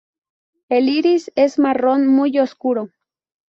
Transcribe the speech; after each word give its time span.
El 0.69 0.89
iris 0.89 1.31
es 1.35 1.59
marrón 1.59 2.07
muy 2.07 2.39
oscuro. 2.39 2.89